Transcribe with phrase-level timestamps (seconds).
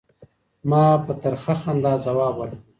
[0.69, 2.59] ما په ترخه خندا ځواب ورکړ.